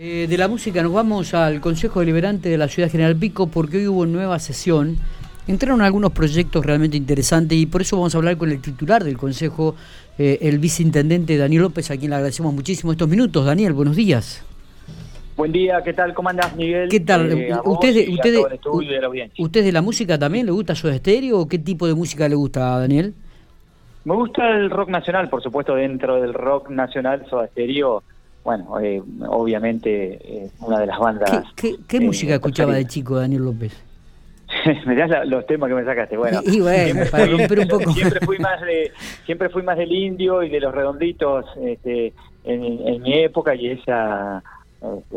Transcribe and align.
Eh, 0.00 0.28
de 0.28 0.38
la 0.38 0.46
música 0.46 0.80
nos 0.80 0.92
vamos 0.92 1.34
al 1.34 1.60
Consejo 1.60 1.98
Deliberante 1.98 2.48
de 2.48 2.56
la 2.56 2.68
Ciudad 2.68 2.88
General 2.88 3.16
Pico 3.16 3.48
porque 3.48 3.78
hoy 3.78 3.88
hubo 3.88 4.06
nueva 4.06 4.38
sesión. 4.38 4.96
Entraron 5.48 5.82
algunos 5.82 6.12
proyectos 6.12 6.64
realmente 6.64 6.96
interesantes 6.96 7.58
y 7.58 7.66
por 7.66 7.80
eso 7.80 7.96
vamos 7.96 8.14
a 8.14 8.18
hablar 8.18 8.36
con 8.36 8.48
el 8.52 8.62
titular 8.62 9.02
del 9.02 9.18
Consejo, 9.18 9.74
eh, 10.16 10.38
el 10.42 10.60
viceintendente 10.60 11.36
Daniel 11.36 11.62
López, 11.62 11.90
a 11.90 11.96
quien 11.96 12.10
le 12.10 12.14
agradecemos 12.14 12.54
muchísimo 12.54 12.92
estos 12.92 13.08
minutos. 13.08 13.44
Daniel, 13.44 13.72
buenos 13.72 13.96
días. 13.96 14.46
Buen 15.36 15.50
día, 15.50 15.82
¿qué 15.82 15.92
tal? 15.92 16.14
¿Cómo 16.14 16.28
andás, 16.28 16.54
Miguel? 16.54 16.88
¿Qué 16.88 17.00
tal? 17.00 17.32
Eh, 17.32 17.52
¿Usted, 17.64 18.08
usted, 18.08 18.34
de 18.34 19.30
¿Usted 19.36 19.64
de 19.64 19.72
la 19.72 19.82
música 19.82 20.16
también? 20.16 20.46
¿Le 20.46 20.52
gusta 20.52 20.76
su 20.76 20.88
estéreo 20.88 21.40
o 21.40 21.48
qué 21.48 21.58
tipo 21.58 21.88
de 21.88 21.94
música 21.94 22.28
le 22.28 22.36
gusta, 22.36 22.78
Daniel? 22.78 23.14
Me 24.04 24.14
gusta 24.14 24.48
el 24.48 24.70
rock 24.70 24.90
nacional, 24.90 25.28
por 25.28 25.42
supuesto, 25.42 25.74
dentro 25.74 26.22
del 26.22 26.34
rock 26.34 26.70
nacional, 26.70 27.26
Soda 27.28 27.46
Estéreo 27.46 28.04
bueno, 28.44 28.80
eh, 28.80 29.02
obviamente 29.28 30.18
eh, 30.22 30.50
una 30.60 30.80
de 30.80 30.86
las 30.86 30.98
bandas. 30.98 31.44
¿Qué, 31.54 31.76
qué, 31.86 32.00
música 32.00 32.34
escuchaba 32.34 32.74
de 32.74 32.86
chico 32.86 33.16
Daniel 33.16 33.44
López? 33.44 33.88
Mirá 34.86 35.24
los 35.24 35.46
temas 35.46 35.68
que 35.68 35.74
me 35.74 35.84
sacaste. 35.84 36.16
Bueno, 36.16 36.40
y, 36.44 36.60
bueno 36.60 37.02
para 37.10 37.26
romper 37.26 37.60
un 37.60 37.68
poco. 37.68 37.92
Siempre 37.92 38.20
fui 38.24 38.38
más 38.38 38.60
de, 38.62 38.92
siempre 39.26 39.48
fui 39.48 39.62
más 39.62 39.76
del 39.76 39.92
indio 39.92 40.42
y 40.42 40.48
de 40.48 40.60
los 40.60 40.74
redonditos 40.74 41.44
este, 41.62 42.12
en, 42.44 43.02
mi 43.02 43.18
época 43.18 43.54
y 43.54 43.68
esa 43.68 44.42
este, 44.76 45.16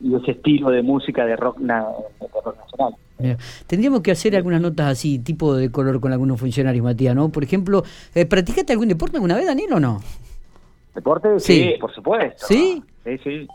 y 0.00 0.14
ese 0.14 0.30
estilo 0.32 0.70
de 0.70 0.82
música 0.82 1.26
de 1.26 1.36
rock, 1.36 1.58
nacional. 1.58 2.94
Tendríamos 3.66 4.00
que 4.00 4.10
hacer 4.10 4.34
algunas 4.36 4.60
notas 4.60 4.86
así, 4.86 5.18
tipo 5.18 5.54
de 5.54 5.70
color 5.70 6.00
con 6.00 6.12
algunos 6.12 6.40
funcionarios, 6.40 6.84
Matías, 6.84 7.14
¿no? 7.14 7.28
Por 7.28 7.44
ejemplo, 7.44 7.84
eh, 8.14 8.26
¿practicaste 8.26 8.72
algún 8.72 8.88
deporte 8.88 9.16
alguna 9.16 9.36
vez, 9.36 9.46
Daniel, 9.46 9.74
o 9.74 9.80
no? 9.80 10.00
¿Deporte? 10.94 11.40
Sí. 11.40 11.74
por 11.80 11.92
supuesto. 11.94 12.46
¿Sí? 12.46 12.82
Sí, 13.04 13.18
sí. 13.18 13.48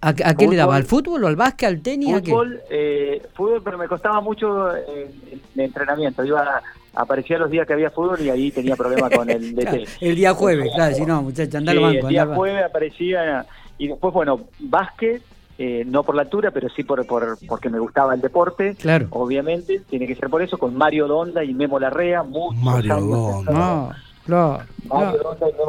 ¿A, 0.00 0.14
qué 0.14 0.46
le 0.46 0.56
daba? 0.56 0.76
¿Al 0.76 0.84
fútbol 0.84 1.24
o 1.24 1.26
al 1.26 1.36
básquet, 1.36 1.68
al 1.68 1.82
tenis? 1.82 2.14
Fútbol, 2.20 2.60
eh, 2.70 3.22
fútbol, 3.34 3.62
pero 3.64 3.78
me 3.78 3.88
costaba 3.88 4.20
mucho 4.20 4.70
el, 4.74 5.40
entrenamiento. 5.56 6.24
Iba 6.24 6.62
aparecía 6.94 7.38
los 7.38 7.50
días 7.50 7.66
que 7.66 7.74
había 7.74 7.90
fútbol 7.90 8.20
y 8.22 8.30
ahí 8.30 8.50
tenía 8.50 8.74
problemas 8.74 9.10
con 9.10 9.28
el 9.28 9.54
DT. 9.54 9.86
el 10.00 10.16
día 10.16 10.32
jueves, 10.32 10.70
claro, 10.74 10.94
si 10.94 11.04
no, 11.04 11.22
muchachos, 11.22 11.56
andá 11.56 11.72
sí, 11.72 11.78
banco. 11.78 12.06
El 12.06 12.08
día 12.08 12.26
jueves 12.26 12.64
aparecía 12.64 13.46
y 13.76 13.88
después, 13.88 14.14
bueno, 14.14 14.46
básquet, 14.58 15.22
eh, 15.58 15.84
no 15.86 16.02
por 16.04 16.14
la 16.14 16.22
altura, 16.22 16.50
pero 16.50 16.68
sí 16.70 16.84
por, 16.84 17.06
por 17.06 17.38
porque 17.46 17.68
me 17.68 17.78
gustaba 17.78 18.14
el 18.14 18.20
deporte. 18.20 18.74
Claro. 18.76 19.08
Obviamente, 19.10 19.82
tiene 19.90 20.06
que 20.06 20.14
ser 20.14 20.30
por 20.30 20.42
eso, 20.42 20.58
con 20.58 20.74
Mario 20.76 21.06
Donda 21.06 21.44
y 21.44 21.52
Memo 21.54 21.78
Larrea. 21.78 22.22
Mario 22.22 23.00
Donda. 23.00 23.96
Claro. 24.26 24.62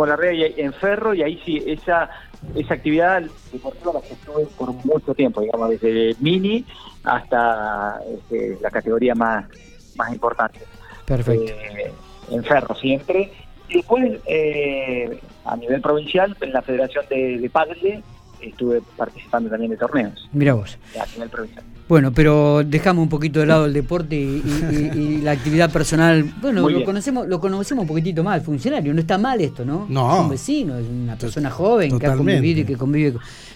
la 0.05 0.33
y 0.33 0.61
en 0.61 0.73
Ferro 0.73 1.13
y 1.13 1.23
ahí 1.23 1.41
sí, 1.45 1.63
esa 1.65 2.09
esa 2.55 2.73
actividad 2.73 3.23
deportiva 3.51 3.93
la 3.93 4.01
que 4.01 4.13
estuve 4.13 4.45
por 4.57 4.71
mucho 4.85 5.13
tiempo, 5.13 5.41
digamos, 5.41 5.69
desde 5.69 6.15
mini 6.19 6.65
hasta 7.03 7.99
este, 8.13 8.57
la 8.61 8.69
categoría 8.69 9.15
más, 9.15 9.45
más 9.95 10.11
importante. 10.11 10.59
Perfecto. 11.05 11.51
Eh, 11.51 11.91
en 12.31 12.43
Ferro 12.43 12.75
siempre. 12.75 13.31
Y 13.69 13.75
después, 13.77 14.19
eh, 14.25 15.19
a 15.45 15.55
nivel 15.57 15.81
provincial, 15.81 16.35
en 16.39 16.53
la 16.53 16.61
Federación 16.61 17.05
de, 17.09 17.37
de 17.39 17.49
Padre, 17.49 18.01
estuve 18.41 18.81
participando 18.95 19.49
también 19.49 19.71
de 19.71 19.77
torneos. 19.77 20.29
Mira 20.31 20.53
vos. 20.53 20.77
A 20.99 21.05
nivel 21.13 21.29
provincial. 21.29 21.65
Bueno, 21.87 22.11
pero 22.11 22.63
dejamos 22.65 23.03
un 23.03 23.09
poquito 23.09 23.39
de 23.39 23.45
lado 23.45 23.65
el 23.65 23.73
deporte 23.73 24.15
y, 24.15 25.21
la 25.21 25.31
actividad 25.31 25.71
personal. 25.71 26.23
Bueno, 26.41 26.69
lo 26.69 26.83
conocemos, 26.83 27.27
lo 27.27 27.39
conocemos 27.39 27.83
un 27.83 27.87
poquitito 27.87 28.23
más, 28.23 28.39
el 28.39 28.45
funcionario. 28.45 28.93
No 28.93 28.99
está 28.99 29.17
mal 29.17 29.39
esto, 29.39 29.63
¿no? 29.63 29.85
No. 29.87 30.15
Es 30.15 30.21
un 30.21 30.29
vecino, 30.29 30.77
es 30.77 30.85
una 30.87 31.15
persona 31.15 31.49
joven 31.49 31.97
que 31.97 32.07
ha 32.07 32.15
convivido 32.15 32.61
y 32.61 32.65
que 32.65 32.75
convive 32.75 33.13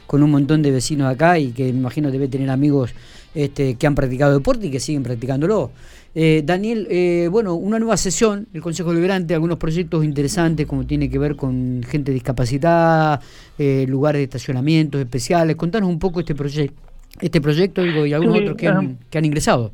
con 0.08 0.24
un 0.24 0.32
montón 0.32 0.62
de 0.62 0.72
vecinos 0.72 1.14
acá 1.14 1.40
y 1.40 1.52
que 1.52 1.64
me 1.74 1.80
imagino 1.80 2.10
debe 2.10 2.28
tener 2.28 2.50
amigos 2.50 2.92
este, 3.34 3.76
que 3.76 3.88
han 3.88 3.96
practicado 3.96 4.34
deporte 4.34 4.68
y 4.68 4.72
que 4.72 4.80
siguen 4.80 5.04
practicándolo. 5.04 5.72
Eh, 6.14 6.42
Daniel, 6.46 6.88
eh, 6.90 7.30
bueno, 7.32 7.56
una 7.56 7.80
nueva 7.80 7.96
sesión 7.96 8.48
del 8.52 8.62
Consejo 8.62 8.94
Liberante, 8.94 9.34
algunos 9.34 9.58
proyectos 9.58 10.04
interesantes 10.04 10.68
como 10.68 10.86
tiene 10.86 11.10
que 11.10 11.18
ver 11.18 11.38
con 11.38 11.82
gente 11.88 12.12
discapacitada, 12.12 13.22
eh, 13.58 13.86
lugares 13.88 14.20
de 14.20 14.24
estacionamientos 14.24 15.00
especiales. 15.00 15.56
Contanos 15.56 15.90
un 15.90 16.00
poco 16.00 16.20
este 16.20 16.36
proyecto 16.36 16.91
este 17.20 17.42
proyecto 17.42 17.86
y 17.86 18.14
algunos 18.14 18.40
otros 18.40 18.56
que 18.56 18.68
han, 18.68 18.98
que 19.10 19.18
han 19.18 19.26
ingresado. 19.26 19.72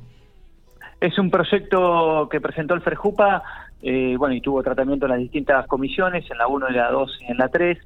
Es 0.99 1.17
un 1.19 1.29
proyecto 1.29 2.27
que 2.31 2.41
presentó 2.41 2.73
el 2.73 2.81
FERJUPA, 2.81 3.43
eh, 3.83 4.15
bueno, 4.17 4.33
y 4.33 4.41
tuvo 4.41 4.63
tratamiento 4.63 5.05
en 5.05 5.11
las 5.11 5.19
distintas 5.19 5.67
comisiones, 5.67 6.29
en 6.31 6.37
la 6.39 6.47
1, 6.47 6.69
en 6.69 6.75
la 6.75 6.91
2 6.91 7.19
y 7.21 7.31
en 7.31 7.37
la 7.37 7.49
3, 7.49 7.77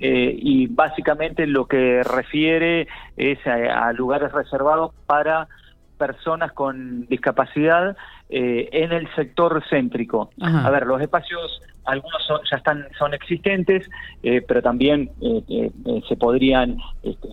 eh, 0.00 0.36
y 0.38 0.66
básicamente 0.66 1.46
lo 1.46 1.66
que 1.66 2.02
refiere 2.02 2.86
es 3.16 3.38
a, 3.46 3.92
lugares 3.92 4.32
reservados 4.32 4.92
para 5.06 5.48
personas 5.96 6.52
con 6.52 7.06
discapacidad 7.06 7.96
eh, 8.30 8.68
en 8.72 8.92
el 8.92 9.08
sector 9.14 9.62
céntrico. 9.70 10.30
A 10.40 10.70
ver, 10.70 10.86
los 10.86 11.00
espacios 11.00 11.60
algunos 11.88 12.22
son, 12.26 12.40
ya 12.50 12.58
están 12.58 12.86
son 12.98 13.14
existentes, 13.14 13.88
eh, 14.22 14.42
pero 14.46 14.62
también 14.62 15.10
eh, 15.22 15.42
eh, 15.48 16.02
se 16.06 16.16
podrían 16.16 16.76
este, 17.02 17.28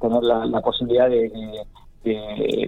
tener 0.00 0.22
la, 0.22 0.60
posibilidad 0.62 1.08
de, 1.10 1.62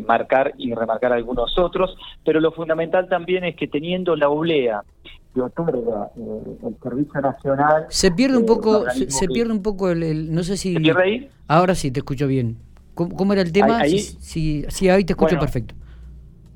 marcar 0.06 0.52
y 0.58 0.74
remarcar 0.74 1.12
algunos 1.12 1.58
otros, 1.58 1.96
pero 2.24 2.40
lo 2.40 2.52
fundamental 2.52 3.08
también 3.08 3.44
es 3.44 3.56
que 3.56 3.66
teniendo 3.66 4.14
la 4.14 4.28
oblea 4.28 4.84
que 5.34 5.40
otorga 5.40 6.10
el 6.14 6.76
Servicio 6.80 7.20
Nacional... 7.20 7.86
Se 7.88 8.12
pierde 8.12 8.36
un 8.36 8.46
poco, 8.46 8.84
se, 8.90 9.26
pierde 9.26 9.52
un 9.52 9.62
poco 9.62 9.90
el, 9.90 10.32
no 10.32 10.44
sé 10.44 10.56
si... 10.56 10.74
¿Se 10.74 10.80
pierde 10.80 11.02
ahí? 11.02 11.30
Ahora 11.48 11.74
sí, 11.74 11.90
te 11.90 12.00
escucho 12.00 12.28
bien. 12.28 12.58
¿Cómo, 12.94 13.32
era 13.32 13.42
el 13.42 13.50
tema? 13.50 13.78
Ahí, 13.78 13.98
sí, 13.98 14.64
sí, 14.68 14.88
ahí 14.88 15.04
te 15.04 15.14
escucho 15.14 15.36
perfecto. 15.38 15.74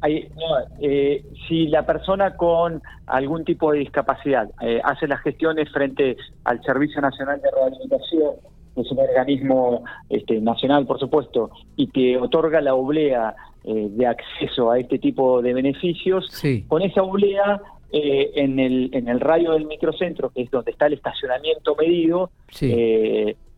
Eh, 0.03 1.25
si 1.48 1.66
la 1.66 1.84
persona 1.84 2.36
con 2.36 2.82
algún 3.06 3.44
tipo 3.44 3.72
de 3.72 3.81
discapacidad 3.81 4.48
eh, 4.60 4.81
hace 4.84 5.09
las 5.09 5.20
gestiones 5.22 5.70
frente 5.72 6.16
al 6.44 6.62
Servicio 6.62 7.00
Nacional 7.00 7.41
de 7.41 7.50
Rehabilitación, 7.50 8.34
que 8.75 8.82
es 8.82 8.91
un 8.92 8.98
organismo 8.98 9.84
este, 10.08 10.41
nacional, 10.41 10.87
por 10.87 11.00
supuesto, 11.00 11.50
y 11.76 11.88
que 11.88 12.16
otorga 12.16 12.60
la 12.60 12.75
oblea 12.75 13.34
eh, 13.64 13.88
de 13.91 14.06
acceso 14.06 14.70
a 14.70 14.78
este 14.78 14.98
tipo 14.98 15.42
de 15.42 15.53
beneficios, 15.53 16.31
con 16.69 16.82
esa 16.82 17.03
oblea 17.03 17.60
en, 17.91 18.58
el, 18.58 18.91
en 18.92 19.08
el 19.08 19.19
radio 19.19 19.53
del 19.53 19.66
microcentro, 19.66 20.31
que 20.31 20.42
es 20.42 20.50
donde 20.50 20.70
está 20.70 20.87
el 20.87 20.92
estacionamiento 20.92 21.75
medido, 21.75 22.31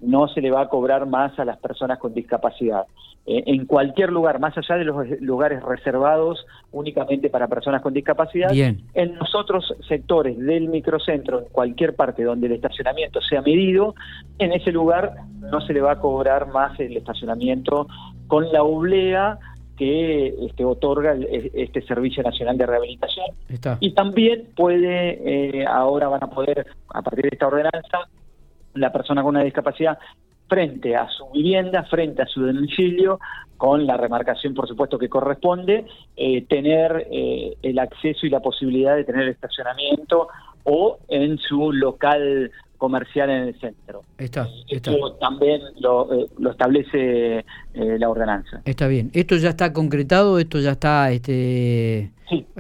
no 0.01 0.29
se 0.29 0.41
le 0.41 0.51
va 0.51 0.63
a 0.63 0.69
cobrar 0.69 1.07
más 1.07 1.39
a 1.39 1.45
las 1.45 1.59
personas 1.59 1.99
con 1.99 2.15
discapacidad. 2.15 2.87
Eh, 3.27 3.43
en 3.47 3.67
cualquier 3.67 4.11
lugar, 4.11 4.41
más 4.41 4.57
allá 4.57 4.77
de 4.77 4.85
los 4.85 5.21
lugares 5.21 5.63
reservados 5.63 6.47
únicamente 6.73 7.29
para 7.29 7.49
personas 7.49 7.83
con 7.83 7.93
discapacidad, 7.93 8.51
en 8.53 9.15
los 9.17 9.35
otros 9.35 9.75
sectores 9.87 10.39
del 10.39 10.69
microcentro, 10.69 11.41
en 11.41 11.45
cualquier 11.53 11.95
parte 11.95 12.25
donde 12.25 12.47
el 12.47 12.55
estacionamiento 12.55 13.21
sea 13.21 13.43
medido, 13.43 13.95
en 14.39 14.53
ese 14.53 14.73
lugar 14.73 15.15
no 15.39 15.61
se 15.61 15.75
le 15.75 15.81
va 15.81 15.93
a 15.93 15.99
cobrar 16.01 16.49
más 16.49 16.79
el 16.81 16.97
estacionamiento 16.97 17.87
con 18.27 18.51
la 18.53 18.63
oblea 18.63 19.39
que 19.77 20.35
este, 20.47 20.63
otorga 20.65 21.15
este 21.15 21.81
Servicio 21.83 22.23
Nacional 22.23 22.59
de 22.59 22.67
Rehabilitación. 22.67 23.27
Y 23.81 23.93
también 23.93 24.49
puede, 24.55 25.61
eh, 25.61 25.65
ahora 25.67 26.09
van 26.09 26.23
a 26.23 26.29
poder, 26.29 26.67
a 26.91 27.01
partir 27.01 27.25
de 27.25 27.31
esta 27.33 27.47
ordenanza, 27.47 28.09
la 28.75 28.93
persona 28.93 29.23
con 29.23 29.31
una 29.37 29.45
discapacidad 29.45 29.99
frente 30.51 30.97
a 30.97 31.09
su 31.09 31.31
vivienda, 31.31 31.85
frente 31.85 32.23
a 32.23 32.27
su 32.27 32.45
domicilio, 32.45 33.21
con 33.57 33.87
la 33.87 33.97
remarcación, 33.97 34.53
por 34.53 34.67
supuesto, 34.67 34.99
que 34.99 35.09
corresponde, 35.09 35.87
eh, 36.17 36.43
tener 36.47 37.07
eh, 37.11 37.57
el 37.63 37.79
acceso 37.79 38.27
y 38.27 38.31
la 38.31 38.41
posibilidad 38.41 38.97
de 38.97 39.05
tener 39.05 39.29
estacionamiento 39.29 40.29
o 40.65 40.99
en 41.09 41.39
su 41.39 41.73
local 41.73 42.51
comercial 42.79 43.31
en 43.31 43.43
el 43.49 43.61
centro. 43.61 44.03
Está, 44.19 44.49
Esto 44.69 45.13
también 45.21 45.61
lo, 45.79 46.13
eh, 46.13 46.27
lo 46.39 46.51
establece 46.51 47.45
la 47.75 48.09
ordenanza. 48.09 48.63
Está 48.65 48.89
bien. 48.89 49.11
¿Esto 49.13 49.37
ya 49.37 49.51
está 49.51 49.73
concretado? 49.73 50.39
¿Esto 50.39 50.59
ya 50.59 50.73
está...? 50.73 51.13
este 51.13 52.11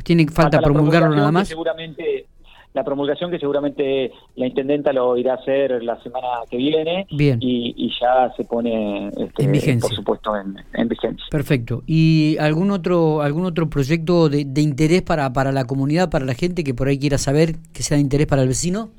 ¿Tiene 0.05 0.26
falta 0.29 0.61
promulgarlo 0.61 1.14
nada 1.14 1.32
más? 1.32 1.49
Seguramente 1.49 2.26
la 2.72 2.84
promulgación 2.84 3.31
que 3.31 3.38
seguramente 3.38 4.12
la 4.37 4.46
intendenta 4.46 4.93
lo 4.93 5.17
irá 5.17 5.32
a 5.32 5.37
hacer 5.37 5.82
la 5.82 6.00
semana 6.02 6.28
que 6.49 6.56
viene. 6.56 7.06
Bien. 7.11 7.38
Y, 7.40 7.90
ya 8.00 8.32
se 8.37 8.44
pone 8.44 9.08
este, 9.08 9.44
en 9.44 9.52
vigencia. 9.52 9.88
por 9.88 9.94
supuesto 9.94 10.32
en, 10.37 10.88
vigencia. 10.88 11.26
Perfecto. 11.31 11.82
Y 11.87 12.37
algún 12.38 12.70
otro 12.70 13.20
algún 13.20 13.44
otro 13.44 13.69
proyecto 13.69 14.28
de, 14.28 14.46
interés 14.61 15.02
para 15.02 15.32
para 15.32 15.52
la 15.52 15.64
comunidad 15.64 16.08
para 16.08 16.25
la 16.25 16.34
gente 16.34 16.64
que 16.64 16.72
por 16.72 16.88
ahí 16.88 16.99
quiera 16.99 17.19
saber 17.19 17.56
que 17.75 17.82
sea 17.82 17.96
de 17.96 18.02
interés 18.02 18.26
para 18.26 18.43
el 18.43 18.49
vecino 18.49 18.90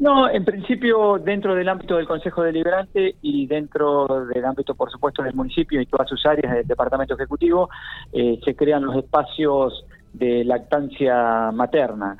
no, 0.00 0.30
en 0.30 0.46
principio 0.46 1.18
dentro 1.18 1.54
del 1.54 1.68
ámbito 1.68 1.98
del 1.98 2.06
Consejo 2.06 2.42
Deliberante 2.42 3.16
y 3.20 3.46
dentro 3.46 4.06
del 4.32 4.46
ámbito, 4.46 4.74
por 4.74 4.90
supuesto, 4.90 5.22
del 5.22 5.34
municipio 5.34 5.78
y 5.78 5.84
todas 5.84 6.08
sus 6.08 6.24
áreas 6.24 6.54
del 6.54 6.66
Departamento 6.66 7.14
Ejecutivo, 7.14 7.68
eh, 8.10 8.40
se 8.42 8.56
crean 8.56 8.82
los 8.82 8.96
espacios 8.96 9.84
de 10.14 10.42
lactancia 10.44 11.50
materna 11.52 12.16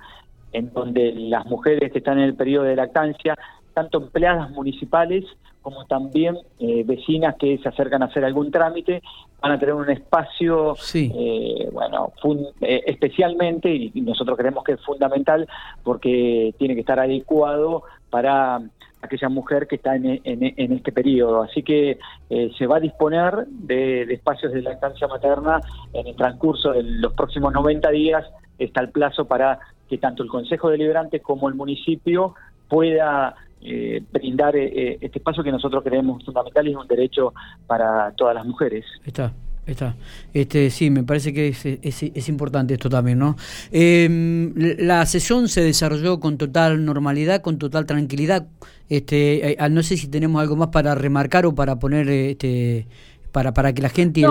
en 0.52 0.72
donde 0.72 1.12
las 1.12 1.46
mujeres 1.46 1.92
que 1.92 1.98
están 1.98 2.18
en 2.18 2.24
el 2.24 2.34
periodo 2.34 2.64
de 2.64 2.76
lactancia 2.76 3.36
tanto 3.74 3.98
empleadas 3.98 4.50
municipales 4.50 5.24
como 5.62 5.84
también 5.86 6.38
eh, 6.58 6.84
vecinas 6.84 7.36
que 7.38 7.58
se 7.58 7.68
acercan 7.68 8.02
a 8.02 8.06
hacer 8.06 8.24
algún 8.24 8.50
trámite 8.50 9.02
van 9.40 9.52
a 9.52 9.58
tener 9.58 9.74
un 9.74 9.90
espacio, 9.90 10.74
eh, 10.94 11.68
bueno, 11.72 12.12
eh, 12.60 12.82
especialmente, 12.86 13.72
y 13.72 13.90
nosotros 14.00 14.36
creemos 14.36 14.64
que 14.64 14.72
es 14.72 14.84
fundamental 14.84 15.48
porque 15.82 16.54
tiene 16.58 16.74
que 16.74 16.80
estar 16.80 16.98
adecuado 16.98 17.84
para 18.10 18.60
aquella 19.02 19.30
mujer 19.30 19.66
que 19.66 19.76
está 19.76 19.96
en, 19.96 20.20
este 20.24 20.92
periodo. 20.92 21.42
Así 21.42 21.62
que 21.62 21.98
se 22.28 22.66
va 22.66 22.76
a 22.76 22.80
disponer 22.80 23.46
de, 23.46 24.04
de, 24.04 24.14
espacios 24.14 24.52
de 24.52 24.60
lactancia 24.60 25.08
materna 25.08 25.60
en 25.94 26.06
el 26.06 26.16
transcurso 26.16 26.72
de 26.72 26.82
los 26.82 27.14
próximos 27.14 27.50
90 27.54 27.90
días. 27.92 28.26
Está 28.58 28.82
el 28.82 28.90
plazo 28.90 29.26
para 29.26 29.58
que 29.90 29.98
tanto 29.98 30.22
el 30.22 30.28
Consejo 30.28 30.70
Deliberante 30.70 31.20
como 31.20 31.48
el 31.48 31.54
municipio 31.56 32.34
pueda 32.68 33.34
eh, 33.60 34.00
brindar 34.12 34.54
eh, 34.54 34.72
eh, 34.72 34.98
este 35.00 35.18
espacio 35.18 35.42
que 35.42 35.50
nosotros 35.50 35.82
creemos 35.82 36.24
fundamental 36.24 36.68
y 36.68 36.70
es 36.70 36.76
un 36.76 36.86
derecho 36.86 37.34
para 37.66 38.12
todas 38.12 38.36
las 38.36 38.46
mujeres. 38.46 38.86
Está. 39.04 39.32
Está. 39.66 39.94
Este, 40.32 40.70
sí, 40.70 40.90
me 40.90 41.04
parece 41.04 41.32
que 41.32 41.48
es, 41.48 41.64
es, 41.64 42.28
importante 42.28 42.74
esto 42.74 42.88
también, 42.88 43.18
¿no? 43.18 43.36
Em, 43.70 44.52
la 44.56 45.04
sesión 45.06 45.48
se 45.48 45.62
desarrolló 45.62 46.18
con 46.18 46.38
total 46.38 46.84
normalidad, 46.84 47.40
con 47.42 47.58
total 47.58 47.86
tranquilidad. 47.86 48.48
Este, 48.88 49.56
no 49.70 49.82
sé 49.82 49.96
si 49.96 50.08
tenemos 50.08 50.40
algo 50.40 50.56
más 50.56 50.68
para 50.68 50.94
remarcar 50.94 51.46
o 51.46 51.54
para 51.54 51.78
poner, 51.78 52.08
este, 52.08 52.88
para 53.30 53.52
para 53.52 53.72
que 53.72 53.82
la 53.82 53.90
gente 53.90 54.22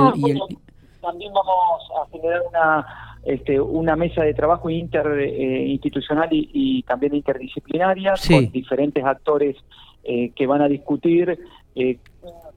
también 1.02 1.32
vamos 1.34 1.82
a 2.02 2.10
generar 2.12 2.42
una 2.50 3.09
este, 3.26 3.60
una 3.60 3.96
mesa 3.96 4.24
de 4.24 4.34
trabajo 4.34 4.70
interinstitucional 4.70 6.30
eh, 6.32 6.48
y, 6.54 6.84
también 6.84 7.16
interdisciplinaria 7.16 8.14
con 8.28 8.50
diferentes 8.52 9.04
actores 9.04 9.58
eh, 10.04 10.32
que 10.36 10.48
van 10.48 10.62
a 10.62 10.68
discutir 10.70 11.38
eh, 11.76 11.98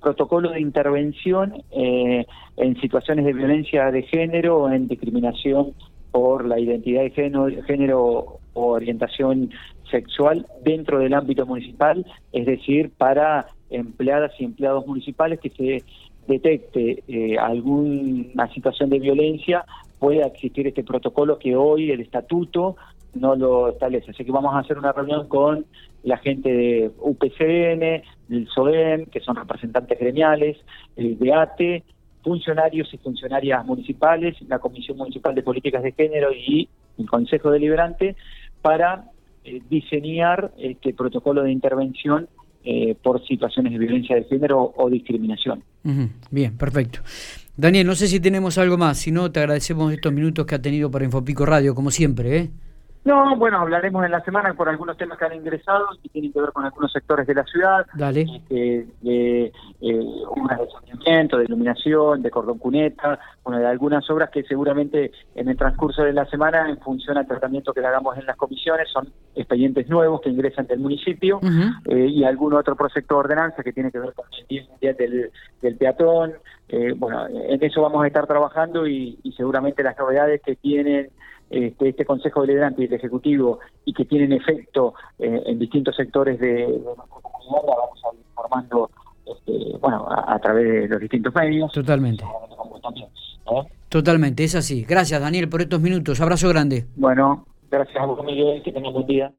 protocolo 0.01 0.51
de 0.51 0.61
intervención 0.61 1.63
en 1.71 2.81
situaciones 2.81 3.25
de 3.25 3.33
violencia 3.33 3.91
de 3.91 4.03
género 4.03 4.63
o 4.63 4.71
en 4.71 4.89
discriminación 4.89 5.75
por 6.11 6.45
la 6.45 6.59
identidad 6.59 7.03
de 7.03 7.11
género, 7.11 7.63
género 7.65 8.39
o 8.53 8.67
orientación 8.67 9.51
sexual 9.91 10.47
dentro 10.65 10.99
del 10.99 11.15
ámbito 11.15 11.47
municipal, 11.47 12.05
es 12.33 12.47
decir, 12.47 12.91
para 12.97 13.47
empleadas 13.71 14.33
y 14.39 14.45
empleados 14.45 14.87
municipales 14.87 15.39
que 15.39 15.51
se 15.51 15.85
detecte 16.27 17.03
alguna 17.39 18.53
situación 18.53 18.91
de 18.91 18.99
violencia 18.99 19.65
pueda 20.03 20.27
existir 20.27 20.67
este 20.67 20.83
protocolo 20.83 21.39
que 21.39 21.55
hoy 21.55 21.93
el 21.93 22.01
estatuto 22.01 22.75
no 23.15 23.37
lo 23.37 23.69
establece. 23.69 24.11
Así 24.11 24.25
que 24.25 24.33
vamos 24.33 24.53
a 24.53 24.59
hacer 24.59 24.77
una 24.77 24.91
reunión 24.91 25.29
con 25.29 25.65
la 26.03 26.19
gente 26.19 26.53
de 26.53 26.91
UPCN, 26.99 28.03
del 28.27 28.49
SODEM, 28.53 29.07
que 29.07 29.21
son 29.21 29.37
representantes 29.37 29.97
gremiales, 30.01 30.57
el 30.97 31.17
DEATE, 31.21 31.85
funcionarios 32.25 32.93
y 32.93 32.99
funcionarias 32.99 33.65
municipales, 33.65 34.35
la 34.49 34.59
Comisión 34.59 34.97
Municipal 34.97 35.37
de 35.37 35.45
Políticas 35.45 35.85
de 35.85 35.93
Género 35.93 36.33
y 36.33 36.69
el 36.99 37.09
Consejo 37.09 37.53
Deliberante 37.53 38.17
para 38.61 39.05
eh, 39.45 39.63
diseñar 39.71 40.51
este 40.59 40.95
protocolo 40.95 41.45
de 41.45 41.53
intervención 41.53 42.29
eh, 42.65 42.97
por 43.01 43.25
situaciones 43.25 43.73
de 43.73 43.79
violencia 43.79 44.17
de 44.17 44.25
género 44.25 44.73
o, 44.77 44.91
discriminación. 44.91 45.63
Bien, 46.29 46.57
perfecto. 46.57 46.99
Daniel, 47.57 47.87
no 47.87 47.95
sé 47.95 48.09
si 48.09 48.19
tenemos 48.19 48.57
algo 48.57 48.79
más, 48.79 48.99
si 48.99 49.11
no, 49.11 49.31
te 49.31 49.41
agradecemos 49.41 49.93
estos 49.93 50.13
minutos 50.13 50.47
que 50.47 50.55
ha 50.55 50.63
tenido 50.63 50.91
para 50.91 51.05
Infopico 51.05 51.45
Radio, 51.45 51.75
como 51.75 51.91
siempre. 51.91 52.37
¿eh? 52.39 52.51
No, 53.05 53.37
bueno, 53.37 53.59
hablaremos 53.59 54.05
en 54.05 54.13
la 54.13 54.21
semana 54.21 54.55
por 54.55 54.69
algunos 54.69 54.97
temas 54.97 55.19
que 55.19 55.25
han 55.25 55.35
ingresado 55.35 55.87
y 56.03 56.09
tienen 56.09 56.33
que 56.33 56.41
ver 56.41 56.53
con 56.53 56.65
algunos 56.65 56.93
sectores 56.93 57.27
de 57.27 57.35
la 57.35 57.43
ciudad. 57.45 57.85
Dale. 57.95 58.21
Este, 58.23 58.87
de 59.01 59.45
eh, 59.47 59.53
de 59.81 60.69
saneamiento, 60.71 61.39
de 61.39 61.45
iluminación, 61.45 62.23
de 62.23 62.31
cordón 62.31 62.59
cuneta, 62.59 63.19
bueno, 63.43 63.59
de 63.59 63.67
algunas 63.67 64.09
obras 64.09 64.31
que 64.31 64.45
seguramente 64.45 65.11
en 65.35 65.49
el 65.49 65.57
transcurso 65.57 66.05
de 66.05 66.13
la 66.13 66.27
semana, 66.27 66.69
en 66.69 66.79
función 66.79 67.19
al 67.19 67.27
tratamiento 67.27 67.73
que 67.73 67.81
le 67.81 67.89
hagamos 67.89 68.17
en 68.19 68.27
las 68.27 68.37
comisiones, 68.37 68.89
son 68.93 69.09
expedientes 69.35 69.89
nuevos 69.89 70.21
que 70.21 70.31
ingresan 70.31 70.69
del 70.69 70.79
municipio 70.79 71.41
eh, 71.87 72.07
y 72.07 72.23
algún 72.23 72.55
otro 72.55 72.77
proyecto 72.77 73.17
de 73.17 73.21
ordenanza 73.21 73.65
que 73.65 73.73
tiene 73.73 73.91
que 73.91 73.99
ver 73.99 74.13
con 74.13 74.27
el 74.33 74.67
día 74.81 74.93
del, 74.95 75.31
del 75.61 75.77
peatón. 75.77 76.35
Eh, 76.69 76.95
bueno, 76.97 77.27
en 77.27 77.63
eso 77.65 77.83
vamos 77.83 78.05
a 78.05 78.07
estar 78.07 78.27
trabajando 78.29 78.87
y, 78.87 79.19
y 79.25 79.33
seguramente 79.33 79.83
las 79.83 79.99
novedades 79.99 80.41
que 80.41 80.55
tienen 80.55 81.11
este, 81.53 81.91
este 81.91 82.05
Consejo 82.05 82.41
Deliberante 82.41 82.83
y 82.83 82.87
el 82.87 82.95
Ejecutivo 82.95 83.61
y 83.85 83.93
que 83.93 84.05
tienen 84.05 84.33
efecto 84.33 84.95
eh, 85.19 85.43
en 85.47 85.59
distintos 85.59 85.95
sectores 85.95 86.41
de, 86.41 86.67
nuestra 86.67 87.05
comunidad, 87.21 87.63
la 87.69 87.77
vamos 87.77 88.01
a 88.05 88.15
ir 88.15 88.21
informando 88.27 88.91
este, 89.27 89.79
bueno, 89.79 90.07
a, 90.09 90.39
través 90.39 90.65
de 90.65 90.89
los 90.89 91.01
distintos 91.01 91.35
medios. 91.35 91.71
Totalmente. 91.73 92.25
Totalmente, 93.89 94.45
es 94.45 94.55
así. 94.55 94.85
Gracias, 94.85 95.21
Daniel, 95.21 95.49
por 95.49 95.61
estos 95.61 95.81
minutos. 95.81 96.21
Abrazo 96.21 96.49
grande. 96.49 96.87
Bueno, 96.97 97.45
gracias 97.71 98.03
a 98.03 98.07
vos, 98.07 98.25
Miguel. 98.25 98.63
Que 98.63 98.73
tengas 98.73 98.93
buen 98.93 99.07
día. 99.07 99.31